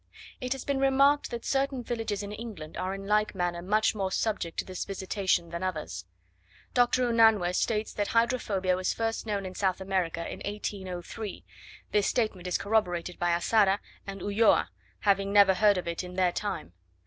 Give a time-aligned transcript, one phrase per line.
[0.39, 4.11] It has been remarked that certain villages in England are in like manner much more
[4.11, 6.05] subject to this visitation than others.
[6.73, 7.03] Dr.
[7.07, 11.45] Unanue states that hydrophobia was first known in South America in 1803:
[11.91, 16.31] this statement is corroborated by Azara and Ulloa having never heard of it in their
[16.31, 16.73] time.